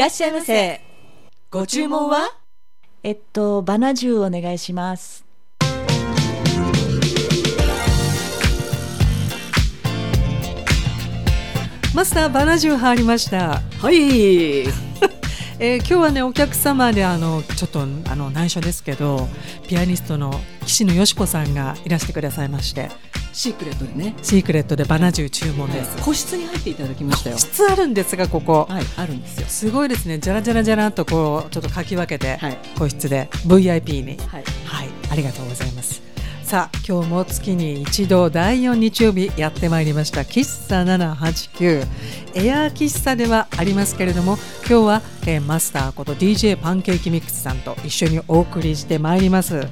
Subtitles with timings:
[0.00, 0.80] らっしゃいませ。
[1.50, 2.30] ご注文は？
[3.02, 5.26] えっとバナジュお願いします。
[11.94, 13.60] マスターバナジュ入りました。
[13.60, 14.62] はい。
[15.62, 19.28] えー、今日はねお客様であのちょっとあの内緒ですけど
[19.68, 22.88] ピアニストの岸野よし子さんがいらしてくださいまして
[23.32, 24.14] シークレットでね。
[24.22, 27.36] シークレットでバナジュ注文です、個室に入っていただきましたよ。
[27.36, 29.46] 個室あるんですがここ、はいあるんですよ。
[29.46, 30.18] すごいですね。
[30.18, 32.58] じゃらじゃらじゃらっとこうちょっとかき分けて、はい。
[32.78, 34.16] 個室で VIP に。
[34.26, 34.44] はい。
[34.64, 34.88] はい。
[35.10, 36.02] ありがとうございます。
[36.50, 40.22] さあ今日も月に一度第4日曜日やってまいりました。
[40.22, 41.86] 喫茶789
[42.34, 44.36] エアー喫茶ではありますけれども
[44.68, 49.68] 今日は、えーマスターこと DJ パンケーキミックスさんと一緒にお送りしてまいります。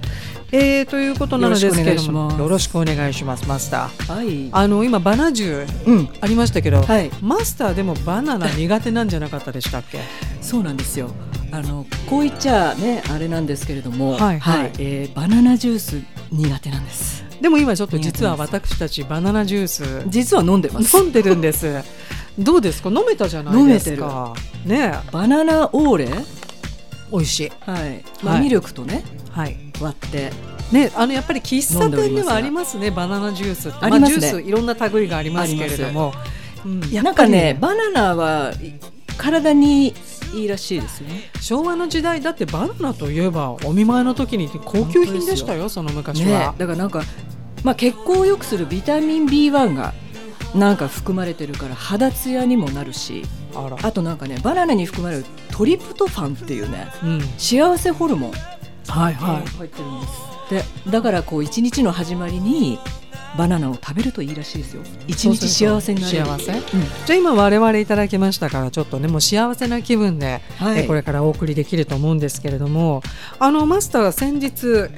[0.51, 2.33] えー、ということなのですけれども。
[2.39, 3.47] よろしくお願いします。
[3.47, 4.15] マスター。
[4.15, 4.49] はい。
[4.53, 7.11] あの今バナジュうんありましたけど、はい。
[7.21, 10.01] マスターでもバナナ苦手なんじゃなかったでしたっけ？
[10.41, 11.11] そうなんですよ。
[11.53, 14.73] あのこう言っちゃねあれなんですけれどもはいはい。
[14.79, 16.01] えーバナナジュース
[16.33, 17.25] 苦手なんです。
[17.43, 20.97] でも今ちょっと実は私たちバナナジュース実は飲んでます。
[20.97, 21.67] 飲んでるんです。
[22.39, 22.89] どうですか？
[22.89, 24.33] 飲めたじゃないですか。
[24.65, 25.11] ねえ。
[25.12, 26.09] バナナオーレ？
[27.12, 27.53] 美味しい。
[27.71, 29.03] はい、まあはいミルクとね。
[29.31, 29.57] はい。
[29.81, 30.31] 割って
[30.73, 33.79] ねあのやっぱり喫茶店ではありますねバナナジュースって。
[33.81, 36.12] ありますねあ、ジュースいろんな類がありますけれども。
[36.12, 38.75] うんいやなんかねバナナはい
[39.17, 39.95] 体に
[40.34, 46.55] いいらしいですね昭和の時代だってバナナといえばお見舞いの時に高級品でしたよその昔ねは。
[46.59, 47.03] だからなんか、
[47.65, 49.95] まあ、血行を良くするビタミン B1 が
[50.55, 53.25] なんか含まれてるから肌ツヤにもなるし。
[53.83, 57.21] あとなんかねバナナに含まれるトリプトファンっていうねうん。
[57.39, 58.33] 幸せホルモン
[58.88, 59.47] はいはい。
[59.47, 60.38] 入ってるんです
[60.84, 62.78] でだからこう一日の始まりに
[63.37, 64.82] バナナを食べるといいらしいですよ。
[65.06, 66.25] 一日幸せになれる。
[66.25, 66.53] 幸せ。
[66.53, 66.60] うん。
[66.60, 70.81] じゃあ今我々いただきましたからちょっとねもう幸せな気分で、はい。
[70.81, 73.03] えこれからお送りできると思うんですけれども
[73.38, 74.88] あのマスターが先日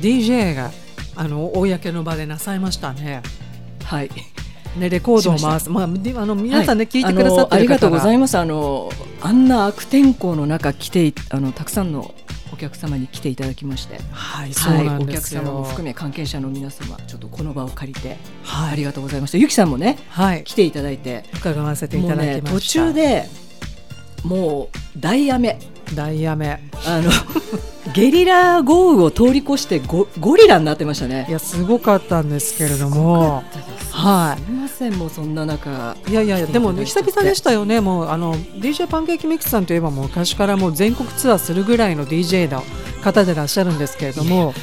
[0.00, 0.70] DJ が
[1.16, 3.22] あの公の場でなさいましたね。
[3.84, 4.10] はい。
[4.76, 8.38] ねレコードをしまし回すまあであの皆さんね、はい聞いてくださってありがとうございます。
[8.38, 12.21] あのあんな悪天候の中来ていあのたくさんのお
[12.68, 13.98] 客様に来ていただきまして。
[14.12, 15.42] はいそうはい、なんお客ですよ。
[15.42, 18.72] 様も含め関係者の皆様ちょっとこの場を借りてはい。
[18.72, 19.38] ありがとうございました。
[19.38, 20.44] ゆきさんもねはい。
[20.44, 21.24] 来ていただいて。
[21.34, 22.44] 伺わせていただきました。
[22.44, 23.28] ね途中で
[24.24, 25.58] もう大雨。
[25.94, 27.10] ダイヤメあの
[27.94, 31.26] ゲリラ豪雨を通り越してゴゴリラになってましたね。
[31.28, 33.42] いやすごかったんですけれども。
[33.90, 34.42] はい。
[34.42, 37.80] すみませんもうそんな中いやいやいやでもね久々でしたよね。
[37.80, 42.62] もうあの DJ パンケーキミックスさんといえばもう昔からもう全国ツアーするぐらいの DJ の
[43.02, 44.54] 方でいらっしゃるんですけれども、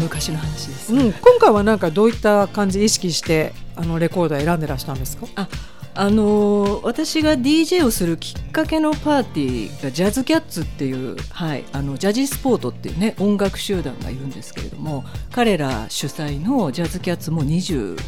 [0.00, 5.26] 昔の話です、うん、今回はなんかどういった感じ意識してあのレコードを選んでらしたんですか？
[5.36, 5.48] あ
[6.10, 17.98] のー私が DJ をするきっかけのパーティーがジャズキャッツっていう、はい、あのジャジスポートっていうね音楽集団がいるんですけれども彼ら主催のジャズキャッツも20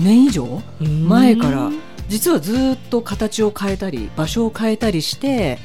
[0.00, 1.70] 年以上前から
[2.08, 5.58] 実はずっと形を変えたり場所を変えたりして、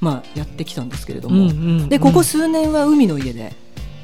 [0.00, 1.88] まあ、やってきたんですけれども、うん。
[1.88, 3.52] でここ数年は海の家で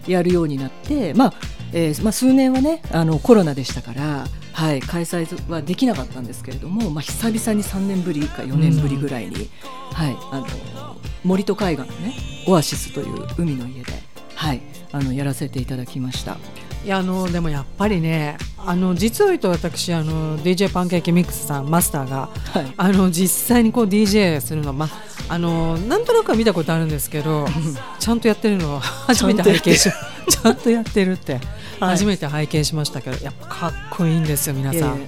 [0.06, 1.34] やるようになって、まあ
[1.78, 9.50] えーまあ、数年はねあのコロナでしたから、はい、開催はできなかったんですけれども、まあ、久々に3年ぶりか4年ぶりぐらいに、
[9.92, 12.14] はい、あの森と海岸のね
[12.48, 13.92] オアシスという海の家で、
[14.34, 16.38] はい、あのやらせていただきました。
[16.82, 27.46] いやあのでもやっぱりねあの実を言うと私あの DJ パンケーキミックスさんマスターがはいあの実際にこう DJ するのまああのなんとなくは見たことあるんですけど
[27.98, 29.90] ちゃんとやってるのは 初めて拝見し
[30.28, 31.40] ちゃんとやってるって
[31.80, 31.90] はい。
[31.90, 35.00] 初めて拝見しましたけどやっぱかっこいいんですよ皆さん。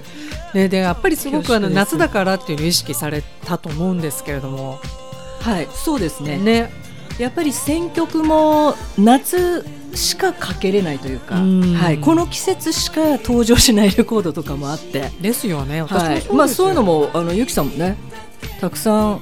[0.53, 4.79] えででやっぱりすごくあの夏だからっていうのを意識されたと思うんですけれども。
[5.41, 6.37] ーはい、そうですね。
[6.37, 6.71] ね。
[7.17, 11.73] やっぱり選曲も夏しかかけれないというか、うん。
[11.73, 17.97] はい、この季節しか登場しないレコードとかもあって、ですよねはいまあ、そういうのもあのゆきさんもね
[18.61, 19.21] たくさん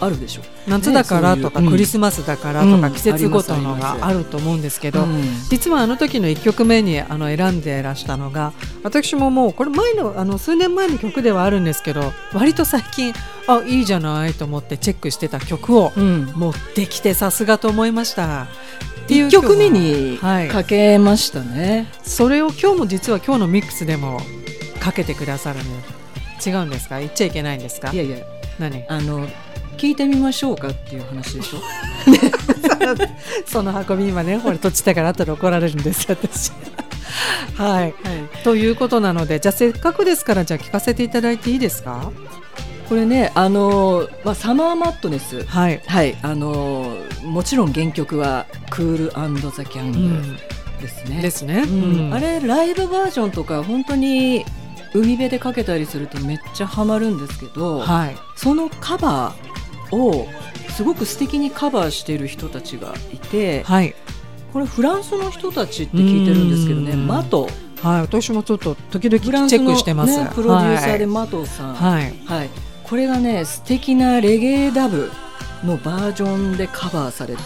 [0.00, 0.42] あるでしょ。
[0.66, 2.80] 夏だからとかクリスマスだからとうん。
[2.80, 5.22] か季節ごとのがあると思うんですけど、うん。
[5.48, 8.52] 実はあの時の1曲目にあの選んでらしたのが
[8.82, 13.12] 私ももうこれ前のあの数年前の曲ではあるんですけど割と最近
[13.46, 16.32] あいいじゃないと思ってチェックしてた曲をうん。
[16.34, 18.44] 持ってきてさすがと思いました。
[19.04, 20.48] っていう1曲目にはい。
[20.48, 24.20] かけましたね、それを今日も実は今日のミックスでも
[24.78, 25.64] かけてくださるの。
[26.44, 27.00] 違うんですか？
[27.00, 27.92] 言っちゃいけないんですか？
[27.92, 28.18] い、やいや。
[28.58, 28.84] 何？
[28.88, 29.26] あの
[29.80, 31.58] 聞いてみましょうかっていう話でしょ？
[33.46, 36.52] その運び今ねこれ閉じたから後で怒られるんです私。
[37.56, 37.82] はい。
[37.82, 37.94] はい。
[38.44, 42.12] ということなのでじゃあせっかくですからじゃあ聞かせていただいていいですか？
[42.90, 45.44] これねあの、まあ、サマーマットネス。
[45.46, 46.14] はい、はい。
[46.22, 50.36] あのもちろん原曲はクールザ・キャングうん、
[50.80, 51.22] ですね。
[51.22, 52.06] ですね、うん。
[52.08, 52.14] うん。
[52.14, 54.44] あれライブバージョンとか本当に
[54.92, 58.16] 海辺でかけたりするとめっちゃハマるんですけど、はい。
[58.36, 59.49] そのカバー
[59.92, 60.26] を
[60.70, 63.94] すごく素敵にカバーしている人たちがいてはい。
[64.52, 67.06] これフランスの人たちって聞いてるんですけどねうん。
[67.06, 67.48] マト。
[67.82, 68.00] はい。
[68.00, 72.14] 私もちょっと時々チェックしてます、ね、プロデューサーではマトさん、い、はい。
[72.24, 72.50] はい、
[72.84, 75.10] これがね素敵なレゲエダブ
[75.64, 77.42] のバージョンでカバーされて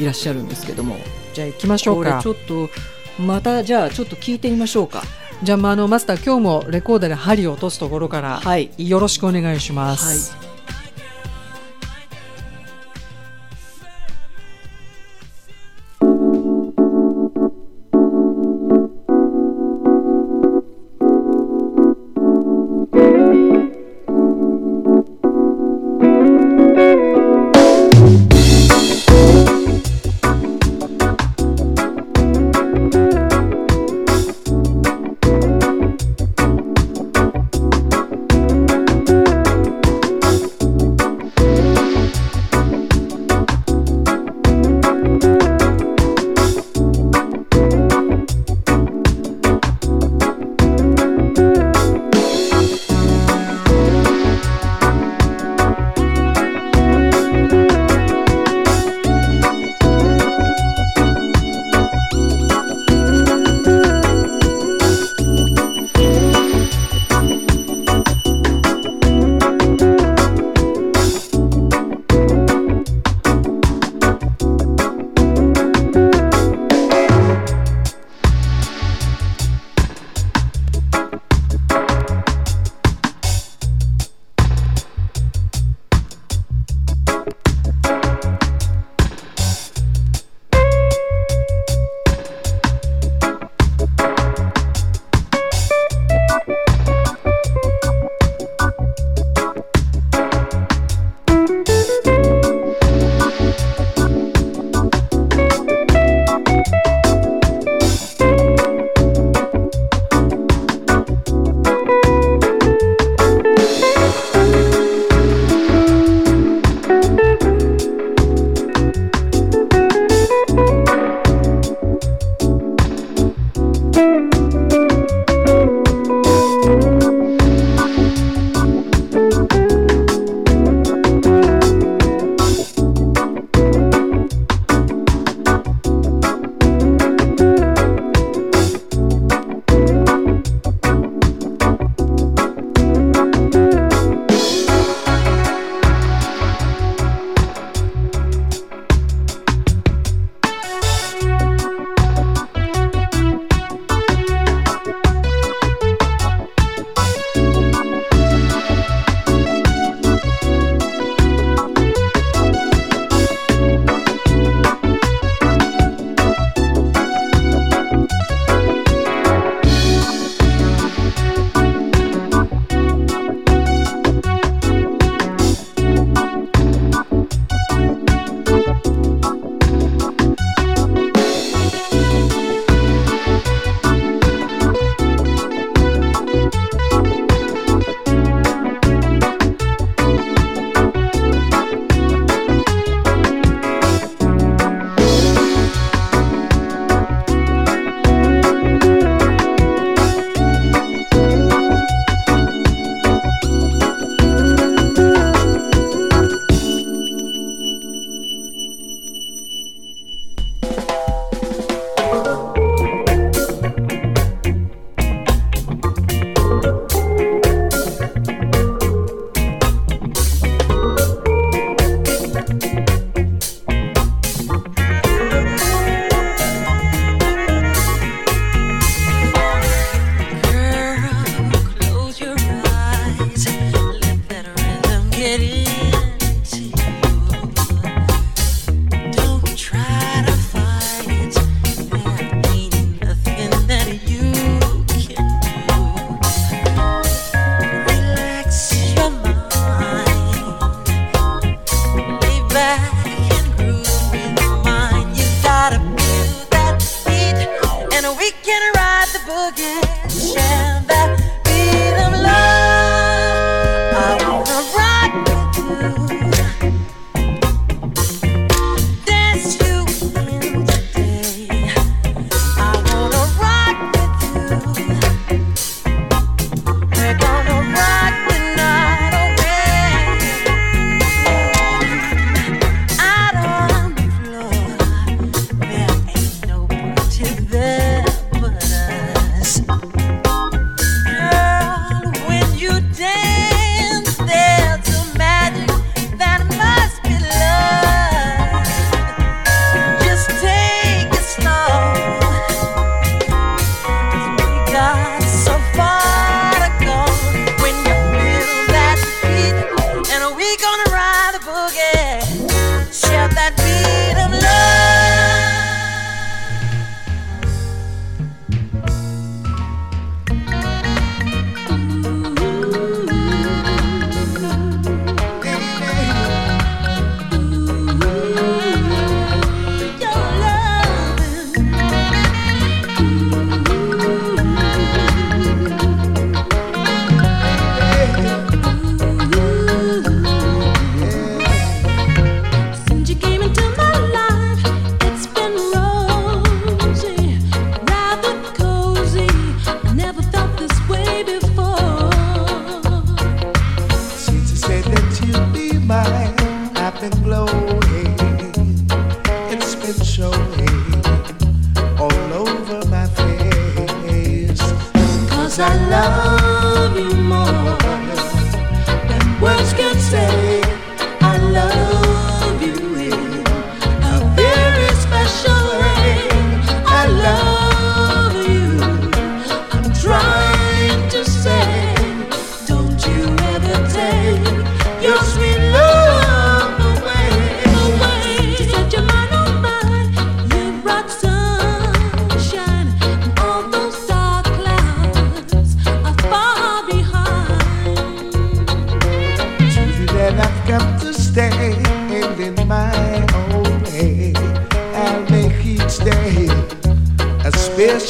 [0.00, 0.96] いらっしゃるんですけども。
[1.32, 2.10] じゃあ行きましょうか。
[2.10, 5.02] これちょっとまたじゃあちょっと聞いてみましょうか。
[5.42, 8.70] じゃあまああのマスター今日もレコーダーで針を落とすところから、はい。
[8.76, 10.49] よろしくお願いします、はい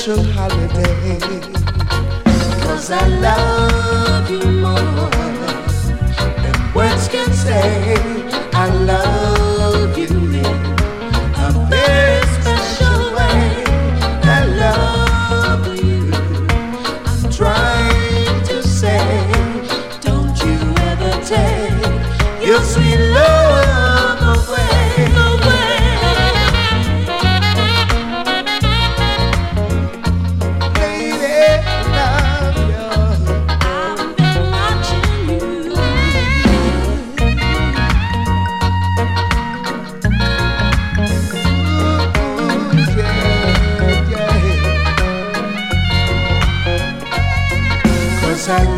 [0.01, 1.41] special holiday.
[2.65, 3.50] Cause I love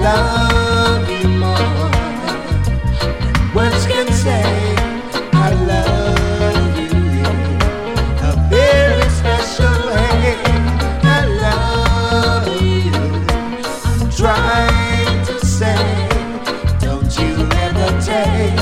[0.03, 1.91] love you more
[3.55, 4.45] words can say.
[5.33, 6.91] I love you
[7.21, 7.37] in
[8.31, 10.37] a very special way.
[11.17, 13.01] I love you.
[14.01, 15.83] I'm trying to say,
[16.81, 17.33] don't you
[17.67, 18.61] ever take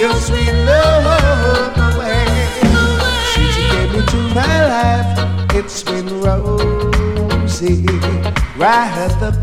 [0.00, 2.26] your sweet love away.
[3.32, 6.02] Since you gave me to my life, it's been
[8.62, 9.41] right at the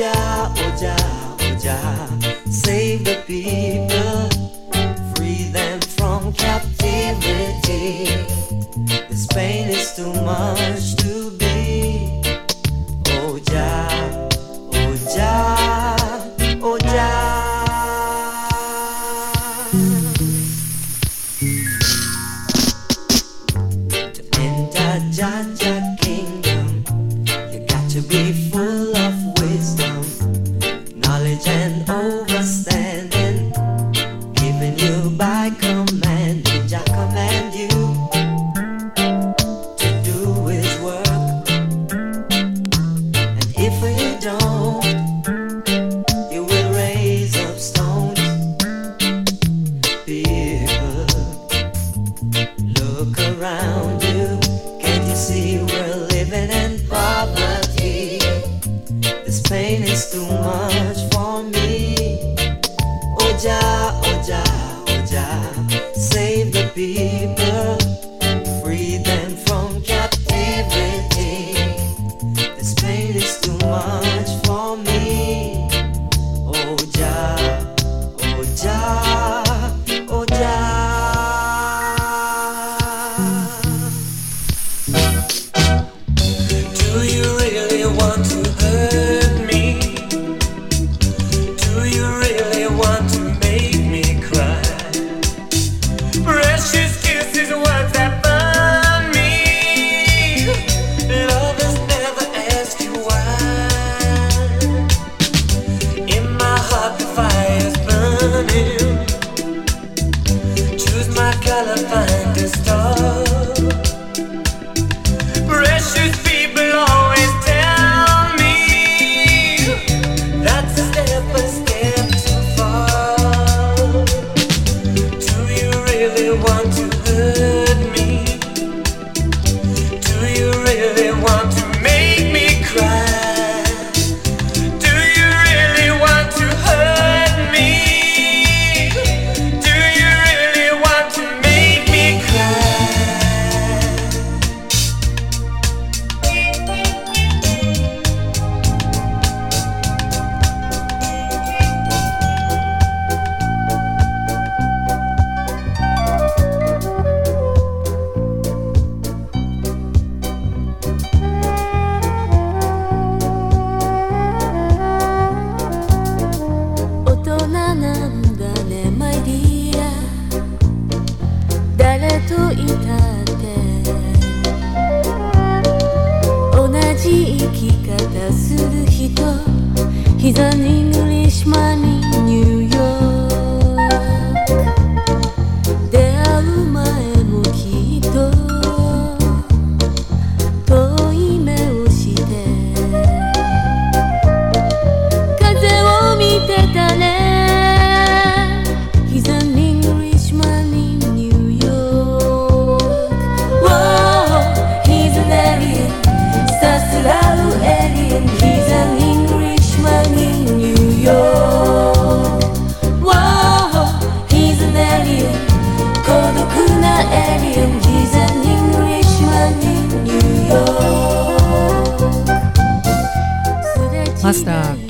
[0.00, 0.96] Oja, Oja,
[1.40, 1.76] Oja,
[2.50, 3.79] save the people.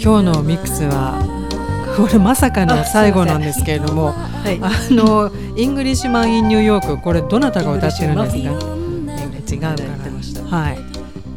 [0.03, 1.21] 今日のミックスは
[1.97, 4.59] これまさかの最後なんですけれどもはい。
[4.63, 10.79] あの Englishman in New York これどなたが歌ってるんですか違うか歌ってましたなはい。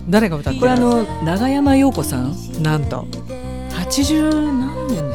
[0.10, 2.34] 誰が歌ってるこれあの長山洋子さん？
[2.64, 3.06] なんと。
[3.72, 5.14] 80何年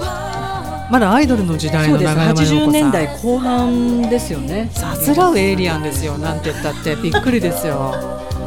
[0.91, 2.59] まだアイドルの時代の長山洋子さん。
[2.59, 4.71] 80年代後半ですよね。
[4.75, 6.97] さすらうエイリアンですよなんて言ったって。
[6.97, 7.95] びっくりですよ。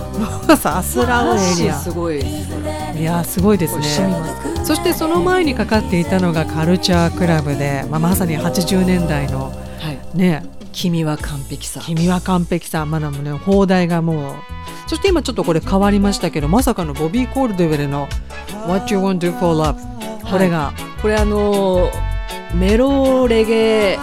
[0.58, 1.74] さすらうエイリア。
[1.74, 10.17] すごいンいやすごいですねそしてその前にかかっていたのがカルチャークラブで、まあ、まさに80年代のはい。
[10.17, 10.45] ね。
[10.71, 11.82] 君は完璧さ。
[11.82, 12.86] 君は完璧さ。
[12.86, 14.36] まだもね放題がもう。
[14.88, 18.08] そして今ちょっとこれ変わりましたけどまさかのボビー・コールドウェルの
[18.67, 19.76] 「What You Want to Do for Love」
[20.30, 21.89] これが、これあの
[22.54, 24.00] メロレゲエ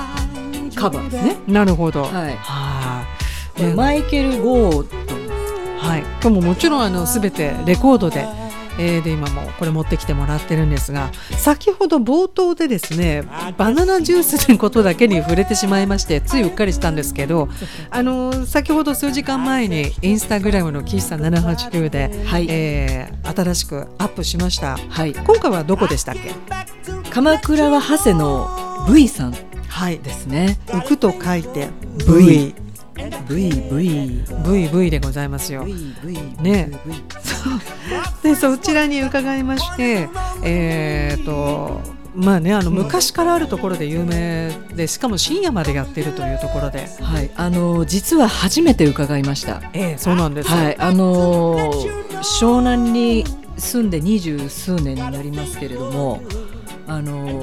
[0.75, 1.11] カバー。
[1.11, 1.37] ですね。
[1.47, 2.03] なるほど。
[2.03, 2.37] はい。
[2.37, 3.05] は
[3.57, 3.61] い。
[3.61, 5.09] でマイケル・ゴー
[5.79, 8.27] はい、今日ももちろんあの全てレコードで、
[8.79, 13.25] えーで今もこれ持ってきてもらってるんですが先ほど冒頭でですね
[13.57, 17.49] バナナジュースのことだけに触れてしまいましてついうっかりしたんですけど
[17.91, 22.47] あの先ほど数時間前にインスタグラムの喫茶789で、はい。
[22.49, 24.79] えー新しくアップしました。
[24.89, 25.13] はい。
[25.13, 26.33] 今回はどこでしたっけ？
[27.11, 29.35] 鎌倉は長谷の V さん。
[29.69, 29.99] はい。
[29.99, 30.59] ですね。
[30.69, 31.69] 浮くと書いて
[32.07, 32.55] V V
[33.29, 35.65] V V V V でございますよ。
[35.65, 36.71] V V ね。
[38.23, 40.09] でそちらに伺いまして
[40.45, 41.81] えっ、と
[42.15, 46.87] まあねあの昔からあるところで有名でしかも深夜までやってるというところで。
[47.01, 47.31] はい。
[47.37, 49.63] あの実は初めて伺いました。
[49.73, 50.77] ええそうなんです、はい。
[50.79, 51.73] あの
[52.23, 53.25] 湘南に
[53.57, 56.23] 住んで二十数年になりますけれども
[56.87, 57.43] あの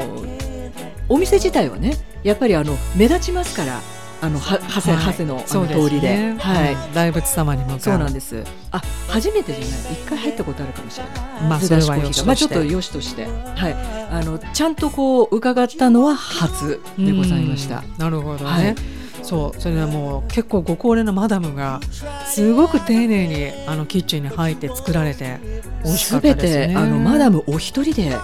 [1.09, 3.79] お店自体はねやっぱりあの目立ちますから
[4.21, 7.79] あのは長谷、はい長谷の通りで、ねはい、うん大仏様に向かう。
[7.79, 8.43] そうなんです。
[8.71, 9.93] あ、初めてじゃない？
[9.93, 11.13] 一回入ったことあるかもしれない。
[11.49, 12.25] まあそれはよしとして。
[12.25, 13.75] まあちょっとよしとして、はい。
[14.11, 17.79] あのちゃんとこう伺ったのは初でございました。
[17.79, 17.97] うん。
[17.97, 18.75] なるほどね、はい。
[19.21, 19.61] そう。
[19.61, 21.79] それはもう結構ご高齢のマダムが
[22.25, 25.39] すごく丁寧にあのキッチンに入って作られて
[25.83, 26.67] 美味しかっすべたですね。
[26.69, 28.15] てあのマダムお一人で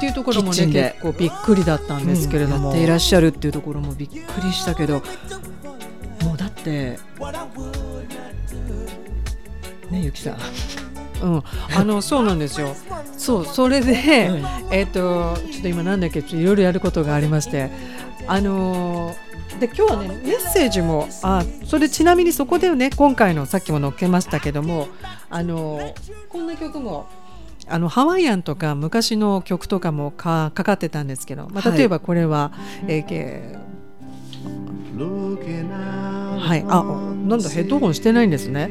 [0.00, 5.02] っていうところもね結構びっくりだったんですけれども、やっていらっしゃるっていうところもびっくりしたけど、
[6.24, 6.98] もうだって
[9.90, 10.38] ねゆきさん、
[11.22, 11.42] うん、
[11.76, 12.74] あのそうなんですよ。
[13.18, 14.46] そうそれで、うん。
[14.74, 17.70] えっ、とちょっと今なんだっけいろいろやることがありまして、
[18.26, 24.88] あのーで今日はねメッセージもあそれちなみにそこでね今回のさっきも載っけましたけども
[25.28, 25.94] あのー
[26.30, 27.06] こんな曲も。
[27.70, 31.78] あのハワイアンとか昔の曲とかもかかかってたんですけど、まあ、はい。
[31.78, 32.52] 例えばこれは、
[32.86, 33.58] えーけ
[34.96, 36.82] Looking out はい、あ
[37.26, 38.70] なんだヘッドホンしてないんですね。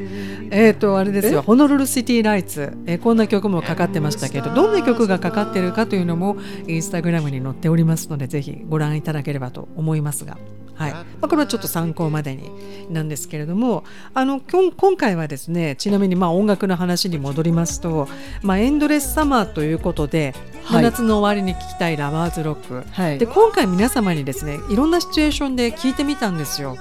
[0.50, 6.36] えっ、とあれですよ、ホノルルシティライツ、えーこんな曲もかかってましたけど、どんな曲がかかってるかというのも
[6.66, 10.36] インスタグラムに載っておりますので、ぜひご覧いただければと思いますが、
[10.80, 12.50] はい、まあ、これはちょっと参考までに
[12.90, 18.08] なんですけれども、あの今回はですね、ちなみにまあ音楽の話に戻りますと、
[18.42, 20.82] まあエンドレスサマーということで、はい。
[20.82, 22.82] 夏の終わりに聴きたいラバーズロック。
[22.90, 23.18] はい。
[23.18, 26.76] で今回皆様にですねいろんなシチュエーションで聞いてみたんですよ。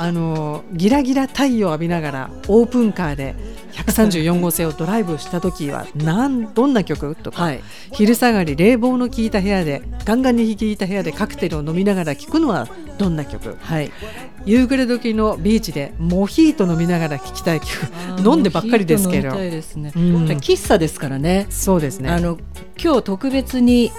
[0.00, 3.34] あのギラギラ太陽を浴びながらオープンカーで
[3.72, 7.16] 134号線をドライブした時はなんどんな曲？
[7.16, 7.62] とか、はい。
[7.92, 13.56] 昼下がり冷房の効いた部屋でガンガンに効いた部屋でカクテルを飲みながら聴くのはどんな曲？
[13.60, 13.90] はい、
[14.44, 17.68] 夕暮れ時のビーチでモヒート飲みながら聴きたい曲。
[18.28, 19.34] 飲んでばっかりですけど。
[19.34, 19.62] ね。
[19.94, 20.26] うん。
[20.26, 21.46] 喫茶ですからね。
[21.48, 22.10] そうですね。
[22.10, 22.38] あの
[22.82, 23.92] 今日特別に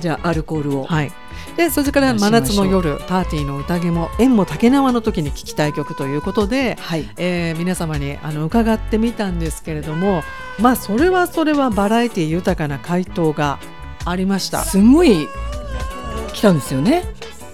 [0.00, 1.12] じゃあアルコールを、はい、
[1.56, 7.08] でそれから真夏の夜パーティーの宴も縁も竹縄の時に聴きたい曲ということで、はい。
[7.16, 10.22] えー皆様にあの伺ってみたんですけれども
[10.58, 13.58] まあそれはそれはバラエティ豊かな回答が
[14.04, 14.64] ありました。
[14.64, 15.28] すごい
[16.32, 17.04] 来たんですよね。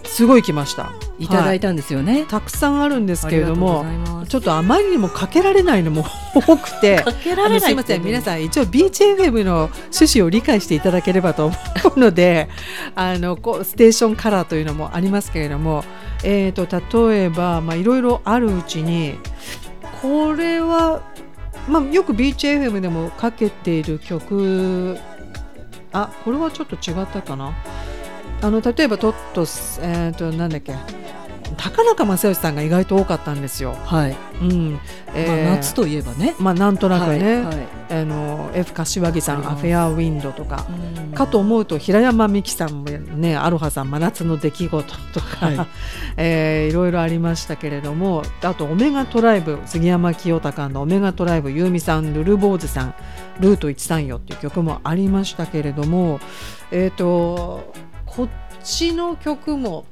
[0.08, 0.92] すごい来ました。
[1.18, 2.24] いただいたんですよね。
[2.28, 3.84] たくさんあるんですけれども
[4.28, 8.02] ちょっとあまりにもかけられないのも多くてかけられないすいません。
[8.02, 11.56] 皆さん一応 BGFM の趣旨を理解していただければと思
[11.96, 12.48] うので
[12.96, 15.84] あのこうステーションカラーというのもありますけれども、
[16.24, 19.18] えー、と例えばまあいろいろあるうちに
[20.02, 21.02] これは、
[21.68, 24.98] まあ、よく BGFM でもかけている曲
[25.92, 27.52] あこれはちょっと違ったかな？
[28.40, 30.74] あの例えばトットス、えー、となんだっけ
[31.56, 33.74] 高中正義さんが意外と多かったんですよ。
[33.84, 34.16] はい。
[34.40, 34.80] うん
[35.14, 36.34] えーまあ夏といえばね。
[36.38, 45.58] まあなんとなくね、はいはいあの F 柏木さんアフェアウィンドとか、うんかと思うと平山美樹さんもねアロハさん真夏の出来事とか、はいい
[46.18, 52.94] えーいろいろありましたけれどもあとオメガトライブ杉山清隆のオメガトライブユーミさんルルボーズさん
[53.40, 56.20] ルート134っていう曲もありましたけれども
[56.70, 57.72] えっ、と
[58.18, 58.28] こっ
[58.64, 59.86] ちの曲も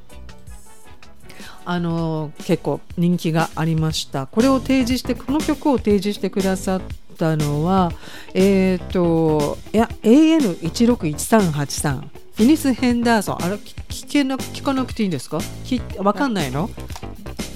[1.64, 4.26] あの結構人気がありました。
[4.26, 6.80] これを提示してこの曲を提示してくださっ
[7.16, 7.92] たのは
[8.34, 13.44] えっ、といや AN161383 フィニス・ヘンダーソン。
[13.44, 15.36] あれ聞聞けな聞かなくていいんですか？
[15.64, 16.68] 聞わかんないの？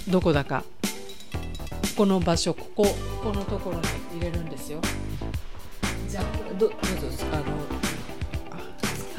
[0.09, 0.63] どこだか。
[1.97, 2.87] この場所ここ
[3.25, 3.83] このところに
[4.21, 4.81] 入れるんですよ。
[6.57, 6.77] どどうぞ
[7.33, 7.80] あの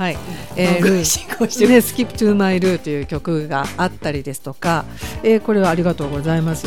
[0.01, 0.17] はい、
[0.55, 1.69] えー、ルー進行してる？
[1.69, 4.83] ね、Skip to My Loo という曲があったりですとか、
[5.21, 6.65] えーこれはありがとうございます。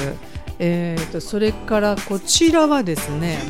[0.60, 3.40] えー、とそれからこちらはですね、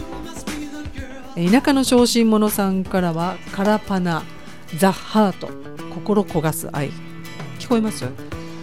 [1.36, 4.22] えー田舎の小心者さんからはカラパナ、
[4.78, 5.50] ザ・ハート、
[5.94, 6.90] 心焦がす愛。
[7.58, 8.06] 聞こえます？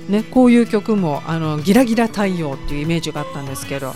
[0.10, 3.94] ね、こういう曲もあのギラギラ太陽っていうイメージがあったんですけど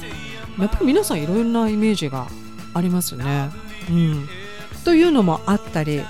[0.60, 2.28] やっぱり皆さんいろんなイメージが
[2.76, 3.50] ありますね。
[3.90, 4.30] うん、
[4.84, 6.04] というのもあったり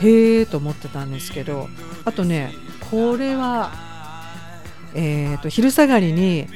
[0.00, 1.68] へえと思ってたんですけど
[2.04, 2.52] あとね
[2.90, 3.72] これは、
[4.94, 6.46] えー、と昼下がりに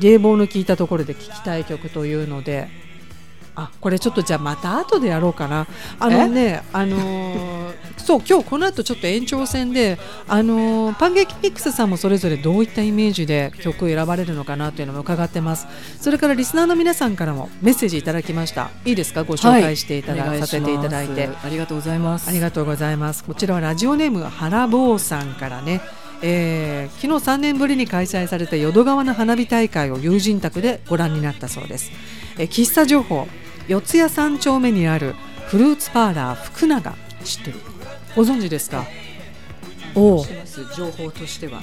[0.00, 2.81] 冷房の効いたところで聴きたい曲というので
[3.54, 5.66] あこれちょっとじゃあまた後でやろうかな。
[5.98, 15.66] あのねあのーそう今日この後ちょっと延長戦であのーパンケーキミックスさんもそれぞれどういったイメージで曲を選ばれるのかなというのも伺ってます。
[16.00, 18.70] それからリスナーの皆さんからもメッセージいただきました。
[18.84, 19.24] いいですか？
[19.24, 21.28] ご紹介していただ、お願させていただいて。
[21.44, 22.28] ありがとうございます。
[22.28, 23.22] ありがとうございます。
[23.22, 25.80] こちらはラジオネーム原坊さんからね、
[26.22, 31.90] えー昨日3年ぶりに開催された淀川の花火大会を友人宅でご覧になったそうです。
[32.38, 33.26] えー喫茶情報、
[33.68, 35.14] 四谷三丁目にある
[35.48, 37.58] フルーツパーラー福永知ってる？
[38.14, 38.84] ご存知ですか？
[39.94, 40.26] おお
[40.76, 41.60] 情報としては。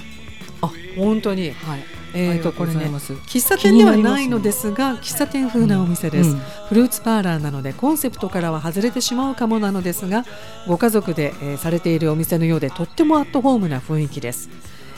[0.62, 1.52] あ本当に。
[1.52, 1.84] はい。
[2.14, 10.24] えー、とこれね喫茶店ではないのですが喫茶店風なお店です、うんフルーツパーラーなのでコンセプトからは外れてしまうかもなのですが
[10.68, 14.50] ご家族で、えーされているお店のようでとってもアットホームな雰囲気です。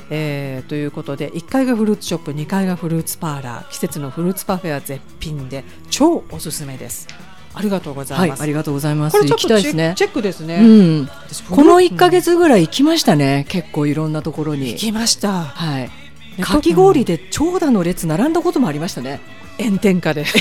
[0.10, 7.08] えーということで1階がフルーツショップ2階がフルーツパーラー季節のフルーツパフェは絶品で超おすすめです
[7.54, 9.18] ありがとうございます、はい、ありがとうございます。
[9.18, 9.94] これちょ行っとチェね。
[9.96, 11.06] チェックですね、うん。
[11.06, 13.46] 私この1ヶ月ぐらい行きましたね。
[13.50, 14.78] 結構いろんなところに行。
[14.78, 16.01] きましたはい。
[16.38, 16.44] ね。
[16.44, 19.20] かき氷で長蛇の列並んだこともありましたね。
[19.60, 20.26] 炎天下で。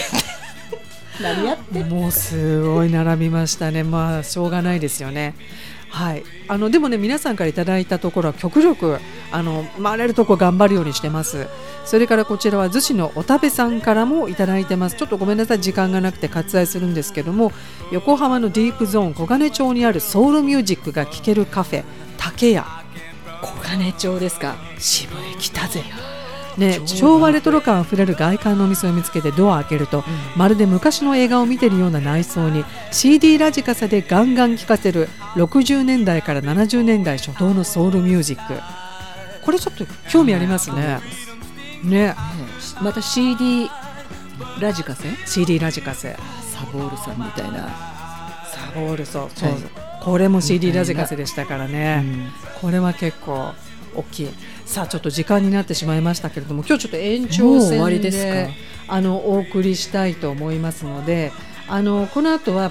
[1.20, 5.34] 何やってもうすごい並びましたね、まあしょうがないですよね。
[5.90, 8.98] はい、あのでもね皆さんからいただいたところは極力
[9.32, 11.48] あの回れるとこ頑張るようにしてます。
[11.84, 14.96] それからこちらは逗子のおたべさんからもいただいてます。
[14.96, 17.52] ちょっとごめんなさい時間がなくて割愛するんですけども
[17.90, 21.84] 横浜のディープゾーン小金町にあるソウルミュージックが聴けるカフェ
[22.16, 22.79] 竹屋
[23.42, 24.56] 小金町ですか。
[24.78, 25.82] 渋い来たぜ。
[26.56, 30.04] ね、昭和レトロ感あふれる外観のお店を見つけてドアを開けると、
[30.36, 38.60] まるで昔の映画を見てるような内装に CD ラジカセでガンガン聴かせる60年代から70年代初頭のソウルミュージック。
[39.42, 41.00] これちょっと興味ありますね。
[41.82, 42.08] ね。
[42.08, 42.14] ね。
[42.82, 43.70] また CD
[44.60, 46.16] ラジカセ？CD ラジカセ。
[46.52, 47.68] サボールさんみたいな。
[48.44, 53.52] サボールそうそう、はいこれも CD ラジカセでしたからね、うんこれは結構
[53.96, 54.28] 大きい
[54.66, 58.18] さあちょっと時間になってしまいましたけれども今日ちょっと延長戦でわりです
[58.86, 58.94] か？
[58.94, 61.32] あのお送りしたいと思いますので
[61.68, 62.70] あのこの後は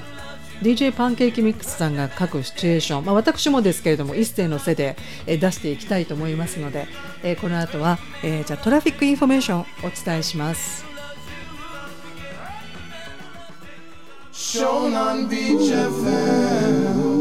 [0.61, 6.87] DJ パンケーキミックスさんが書くシチュエーション、まあ、私もですけれども一斉の背で、えー出していきたいと思いますので、
[7.23, 10.85] えーこの後は、えーじゃあ traffic information をお伝えします。
[14.33, 17.18] Shonan Beach FM.